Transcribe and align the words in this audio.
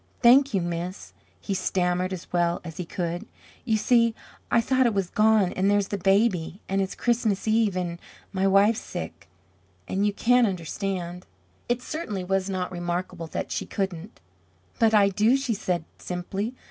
"Thank 0.23 0.55
you, 0.55 0.61
miss," 0.61 1.13
he 1.39 1.53
stammered 1.53 2.11
as 2.11 2.25
well 2.33 2.59
as 2.63 2.77
he 2.77 2.85
could. 2.85 3.27
"You 3.65 3.77
see, 3.77 4.15
I 4.49 4.59
thought 4.59 4.87
it 4.87 4.95
was 4.95 5.11
gone 5.11 5.53
and 5.53 5.69
there's 5.69 5.89
the 5.89 5.97
baby 5.99 6.59
and 6.67 6.81
it's 6.81 6.95
Christmas 6.95 7.47
Eve 7.47 7.77
and 7.77 7.99
my 8.33 8.47
wife's 8.47 8.81
sick 8.81 9.29
and 9.87 10.03
you 10.03 10.11
can't 10.11 10.47
understand" 10.47 11.27
It 11.69 11.83
certainly 11.83 12.23
was 12.23 12.49
not 12.49 12.71
remarkable 12.71 13.27
that 13.27 13.51
she 13.51 13.67
couldn't. 13.67 14.19
"But 14.79 14.95
I 14.95 15.09
do," 15.09 15.37
she 15.37 15.53
said, 15.53 15.85
simply. 15.99 16.55